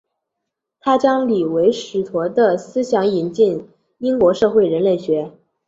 [0.79, 3.69] 他将李维史陀的思想引进
[3.99, 5.31] 英国社会人类学。